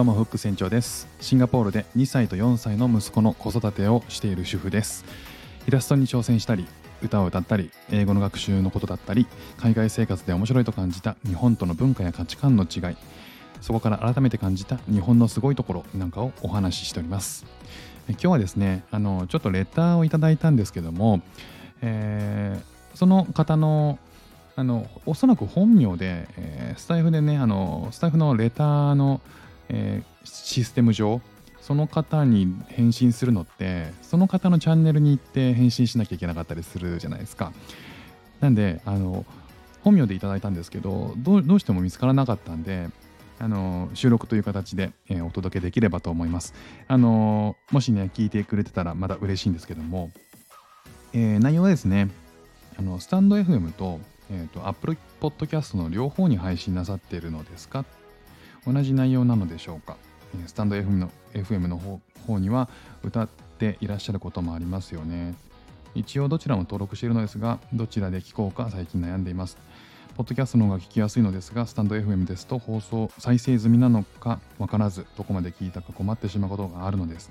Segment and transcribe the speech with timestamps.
[0.00, 1.06] どうもフック船長です。
[1.20, 5.04] シンガポールで2歳と4歳の息子の子育てをしている主婦です。
[5.68, 6.66] イラストに挑戦したり
[7.02, 9.26] 歌を歌ったり英語の学習のことだったり
[9.58, 12.96] 海外生活で面白いと感じた日本との文化や価値観の違い
[13.60, 17.44] そこから改めて感じた日本のすごいところなんかをお話ししております。
[18.08, 21.20] 今日はですねあのちょっとレターをいただいたんですけども、
[21.82, 23.98] えー、その方の
[24.56, 29.20] あのおそらく本名で、えー、スタイフでねあのスタイフのレターの、
[29.70, 31.20] えー、システム上
[31.60, 37.52] その方に返信するのってその方のチャンネルに行って返信しなきゃいけなかったりするじゃないですか。
[38.40, 39.24] なんであの
[39.82, 42.88] 本名でいただいたんですけどどうしても見つからなかったんで
[43.38, 46.54] あの収録という形で、えー、お届けできればと思います。
[46.88, 50.10] あのもしね聞いてくれてたらまだ嬉しいんですけども、
[51.12, 52.08] えー、内容はですね
[52.78, 54.00] あのスタンド FM と,、
[54.30, 57.84] えーと、Apple Podcast の両方に配信なさっているのですか
[58.66, 59.96] 同じ内容なのでしょうか？
[60.46, 62.68] スタンド FM の FM の方方には
[63.02, 65.34] 歌っていらっしゃることもありますよね
[65.94, 69.58] 一応どちらも登録しているのですがどちらで聞こうか最近悩んでいます
[70.16, 77.30] ポッドキャストの方が聞きやすいのですが、スタンド FM ですと放送、再生済みなのか分からず、どこまで聞いたか困ってしまうことがあるのです。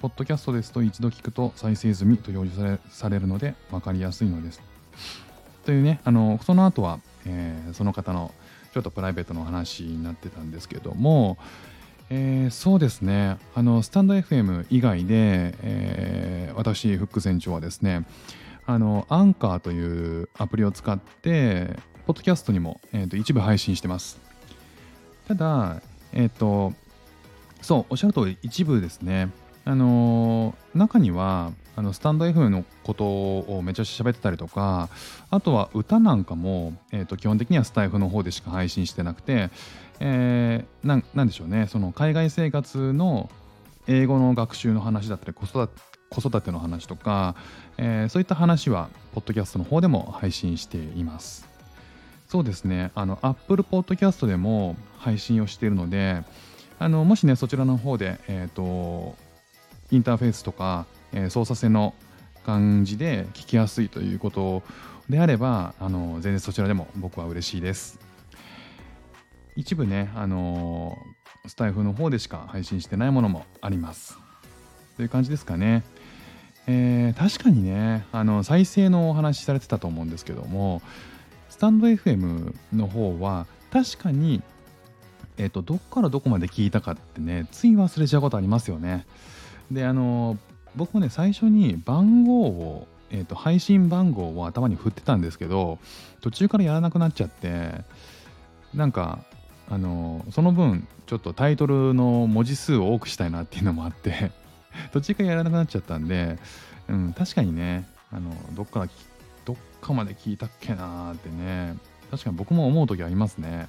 [0.00, 4.62] ポッドキャストですと一度聞くと再生済みと表示されるので分かりやすいのです。
[5.64, 8.32] というね、あのその後は、えー、その方の
[8.72, 11.38] ちょっとプライベートの話になってたんですけども、
[12.10, 18.06] えー、そうですね、あのスタンド FM 以外で、えー、私、フック船長はですね、
[18.66, 24.20] あの、アンカーというアプリを使って、ポッドキャストにも、えーと、一部配信してます。
[25.26, 26.72] ただ、えっ、ー、と、
[27.60, 29.28] そう、おっしゃる通り、一部ですね。
[29.68, 34.88] あの、中には、あのスタンド F のことをめちゃくちゃ喋ってたりとか、
[35.30, 39.50] あとは歌なんかも、えーと、基本的にはスタイフの方でしか配信してなくて、
[40.00, 43.28] えー、なんでしょうね、その海外生活の
[43.86, 45.68] 英語の学習の話だったり子育
[46.08, 47.36] 子育ての話とか、
[47.76, 51.46] えー、そういった話は、ポッドキャストの方でも配信しています。
[52.26, 56.22] そうですね、あの、Apple Podcast でも配信をしているので、
[56.78, 59.27] あの、もしね、そちらの方で、えっ、ー、と、
[59.90, 61.94] インターフェースとか、えー、操作性の
[62.44, 64.62] 感じで聞きやすいということ
[65.08, 67.98] であれば、あの、全然そちらでも僕は嬉しいです。
[69.56, 70.96] 一部ね、あの
[71.46, 74.18] スタイフの方でしか配信してないものもあります。
[74.96, 75.82] という感じですかね。
[76.70, 80.82] えー、確かにねあの再生のお話しされてたと思うんですけども
[81.48, 84.42] スタンド FM の方は確かに、
[85.38, 89.06] えーと、どっからどこまで聞いたかってねつい忘れちゃうことありますよね
[89.70, 90.38] であの
[90.76, 95.78] 僕もね最初に番号を、えーと、配信番号を頭に振ってたんですけど
[96.20, 97.82] 途中からやらなくなっちゃって
[98.74, 99.20] なんか
[99.70, 104.30] あのその分ちょっとタイトルの文字数を多くしたいなっていうのもあって
[104.92, 106.38] 途中からやらなくなっちゃったんで、
[106.88, 108.88] うん、確かにね、あの、どっから、
[109.44, 111.76] どっかまで聞いたっけなーってね、
[112.10, 113.68] 確かに僕も思う時ありますね。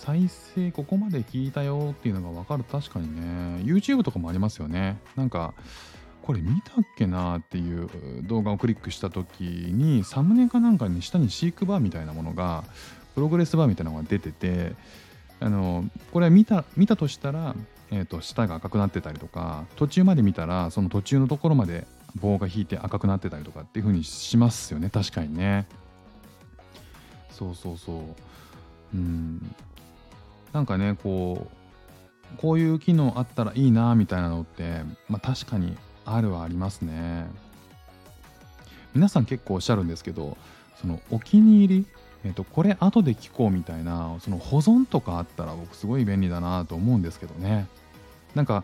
[0.00, 2.64] 再生ここまで聞いたよっていうのが分かる。
[2.64, 3.62] 確かにね。
[3.64, 4.98] YouTube とかもありますよね。
[5.16, 5.54] なんか
[6.22, 7.88] これ見たっけなっていう
[8.22, 12.64] 動画をクリックした時にサムネかなんかに下に飼育バーみたいなものが
[13.14, 14.74] プログレスバーみたいなのが出てて
[15.40, 17.54] あのこれ見た見たとしたら
[17.92, 24.90] えーと、舌が赤くなってたりとか途中まで見たらその途中のところまで棒が引いて赤くなってたりとかっていう風にしますよね。
[24.90, 25.66] 確かにね。
[27.30, 27.96] そうそうそう。
[28.94, 29.54] うん。
[30.52, 37.26] なんかねこうこういう機能あったらいいなみたいなのってまあ確かにあるはありますね
[38.94, 40.36] 皆さん結構おっしゃるんですけど
[40.80, 41.86] そのお気に入り
[42.24, 47.66] えっ、と、これ後で聞こうみたいな、その保存とかあったら僕すごい便利だなと思うんですけどね。
[48.34, 48.62] なんか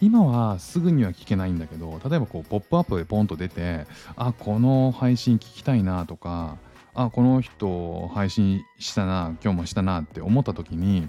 [0.00, 3.86] 今はすぐには聞けないんだけど例えばこうポップアップでポンと出て
[4.16, 6.56] あこの配信聞きたいなとか
[6.94, 11.08] あこの人配信したな今日もしたなって思った時に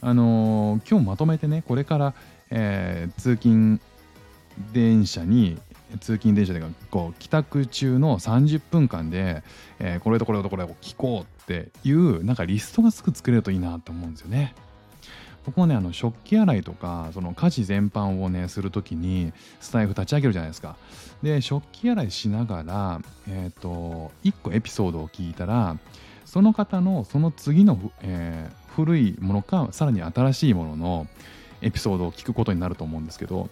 [0.00, 2.14] あのー、今日まとめてねこれから、
[2.50, 3.80] えー、通勤
[4.72, 5.58] 電車に
[6.00, 9.42] 通勤電車でこう帰宅中の30分間で、
[9.78, 14.54] えー、これとこれとこれを聞こうっていうなんかリストがすぐ作れるといいなと思うんですよね。
[15.46, 20.76] 僕もねあの食器洗いとかその家事全般をねする時にスタイフ立ち上げるじゃないですか。
[21.22, 25.78] で食器洗いしながらえっ、ー、と1個エピソードを聞いたら
[26.24, 31.06] その方のその次の、えー、古いものかさらに新しいものの
[31.62, 33.50] エピソードを聞くことになると思うんですけど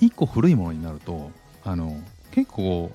[0.00, 1.30] 1個古いものになると
[1.64, 2.00] あの
[2.30, 2.90] 結構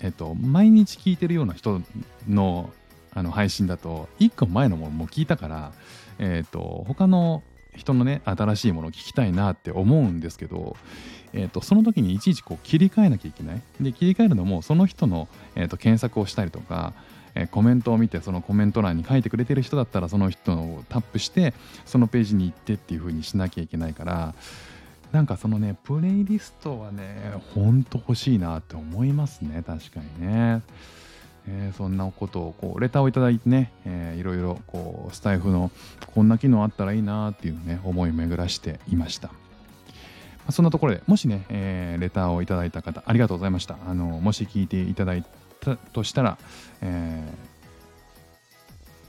[0.00, 1.80] えっと毎日聞いてるような人
[2.28, 2.70] の
[3.14, 5.72] あの配信だと1個前のものも聞いたから、
[6.18, 7.42] えーと、他の
[7.76, 10.76] 人のね新しいものを聞きたいなって思うんですけど、
[11.32, 16.94] えーと、その時にいちいちこう切り替えなきゃいけないで切り替えるのもその人の、えーと、検索をしたりとか、
[17.34, 21.54] えー、コメントを見てそのコメント欄に書いてくれてる人だったらその人をタップして
[21.84, 24.34] そのページに行ってっていう風にしなきゃいけないから
[25.12, 30.62] なんかそのねプレイリストはねほんと欲しいなって思いますね確かにね。
[31.48, 35.70] えー、そんなことをこうレターをいただいてね、えー、いろいろこうスタイフの
[36.14, 39.28] こんな機能あったらいいなっていうね思いを巡らしていました。
[39.28, 39.34] ま
[40.50, 43.76] あ、そんなところでもしね、えー、レターをいただいた方ありがとうございました。
[43.86, 45.24] あのもし聞いていただい
[45.60, 46.38] たとしたら、
[46.82, 47.56] えー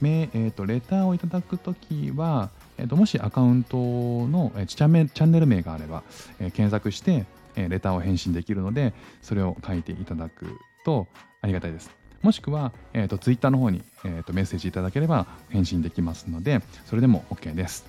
[0.02, 6.04] えーと、レターをいただくときは、えーと、もしアカウントの、えー、チャンネル名があれば、
[6.38, 7.26] えー、検索して、
[7.56, 10.46] えー、レターを返信できるのでそれを書いていただく
[10.84, 11.08] と
[11.42, 11.97] ありがたいです。
[12.22, 17.84] もしくは、えーと、Twitter の方に、えーと、メッセージいただければ返信できますので、それでも OK です。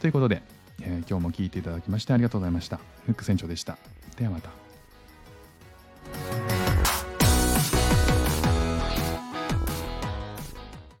[0.00, 0.42] ということで、
[0.82, 2.78] えー、今日も聞いていただきましてありがとうございました。
[3.06, 3.78] フック船長でした。
[4.16, 4.65] ではまた。